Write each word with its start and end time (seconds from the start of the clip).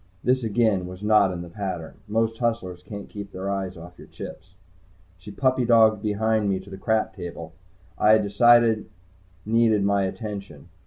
This 0.23 0.43
again 0.43 0.87
was 0.87 1.03
not 1.03 1.31
in 1.31 1.43
the 1.43 1.47
pattern. 1.47 1.97
Most 2.07 2.39
hustlers 2.39 2.81
can't 2.81 3.07
keep 3.07 3.31
their 3.31 3.51
eyes 3.51 3.77
off 3.77 3.99
your 3.99 4.07
chips. 4.07 4.55
She 5.19 5.29
puppy 5.29 5.63
dogged 5.63 6.01
behind 6.01 6.49
me 6.49 6.59
to 6.61 6.71
the 6.71 6.75
crap 6.79 7.15
table 7.15 7.53
I 7.99 8.13
had 8.13 8.23
decided 8.23 8.89
needed 9.45 9.83
my 9.83 10.05
attention. 10.05 10.69